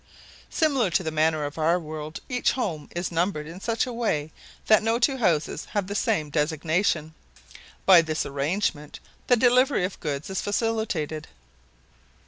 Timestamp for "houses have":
5.17-5.85